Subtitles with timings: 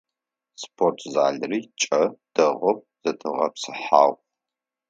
[0.61, 2.03] Спортзалыри кӏэ,
[2.33, 4.17] дэгъоу зэтегъэпсыхьагъ.